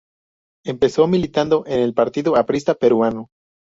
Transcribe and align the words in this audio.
Empezó 0.65 1.05
militando 1.05 1.63
en 1.67 1.79
el 1.79 1.93
Partido 1.93 2.35
Aprista 2.35 2.73
Peruano. 2.73 3.27